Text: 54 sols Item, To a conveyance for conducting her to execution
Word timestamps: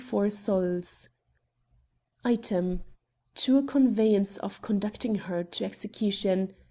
54 0.03 0.29
sols 0.31 1.09
Item, 2.25 2.81
To 3.35 3.59
a 3.59 3.63
conveyance 3.63 4.39
for 4.39 4.59
conducting 4.63 5.13
her 5.13 5.43
to 5.43 5.63
execution 5.63 6.55